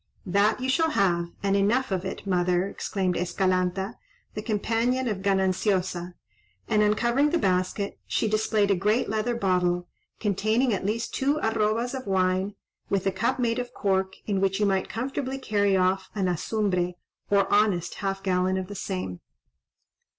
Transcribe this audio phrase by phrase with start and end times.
[0.25, 3.99] "That you shall have, and enough of it, mother," exclaimed Escalanta,
[4.33, 6.15] the companion of Gananciosa;
[6.67, 9.87] and, uncovering the basket, she displayed a great leather bottle,
[10.19, 12.55] containing at least two arrobas of wine,
[12.89, 16.93] with a cup made of cork, in which you might comfortably carry off an azumbre,
[17.29, 19.19] or honest half gallon of the same.